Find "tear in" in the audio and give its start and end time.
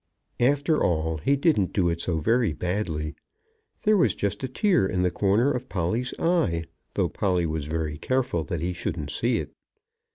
4.47-5.03